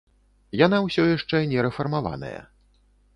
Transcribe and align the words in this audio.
Яна 0.61 0.79
ўсё 0.85 1.05
яшчэ 1.09 1.41
не 1.51 1.65
рэфармаваная. 1.67 2.39